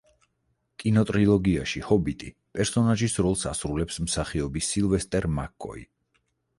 კინოტრილოგიაში 0.83 1.83
„ჰობიტი“ 1.89 2.31
პერსონაჟის 2.59 3.21
როლს 3.29 3.47
ასრულებს 3.53 4.03
მსახიობი 4.09 4.69
სილვესტერ 4.73 5.33
მაკ-კოი. 5.39 5.91